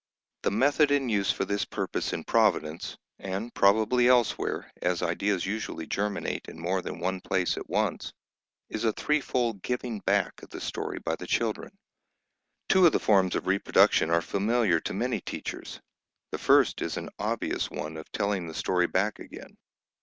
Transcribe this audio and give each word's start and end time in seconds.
The 0.41 0.49
method 0.49 0.89
in 0.89 1.09
use 1.09 1.31
for 1.31 1.45
this 1.45 1.63
purpose 1.63 2.11
in 2.11 2.23
Providence 2.23 2.97
(and 3.19 3.53
probably 3.53 4.07
elsewhere, 4.07 4.71
as 4.81 5.03
ideas 5.03 5.45
usually 5.45 5.85
germinate 5.85 6.47
in 6.47 6.57
more 6.59 6.81
than 6.81 6.97
one 6.97 7.21
place 7.21 7.55
at 7.55 7.69
once) 7.69 8.11
is 8.67 8.83
a 8.83 8.93
threefold 8.93 9.61
giving 9.61 9.99
back 9.99 10.41
of 10.41 10.49
the 10.49 10.59
story 10.59 10.97
by 10.97 11.15
the 11.17 11.27
children. 11.27 11.77
Two 12.67 12.87
of 12.87 12.93
the 12.93 12.99
forms 12.99 13.35
of 13.35 13.45
reproduction 13.45 14.09
are 14.09 14.23
familiar 14.23 14.79
to 14.79 14.93
many 14.95 15.21
teachers; 15.21 15.79
the 16.31 16.39
first 16.39 16.81
is 16.81 16.95
the 16.95 17.07
obvious 17.19 17.69
one 17.69 17.95
of 17.95 18.11
telling 18.11 18.47
the 18.47 18.55
story 18.55 18.87
back 18.87 19.19
again. 19.19 19.55